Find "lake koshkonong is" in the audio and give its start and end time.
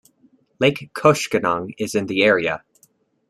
0.59-1.93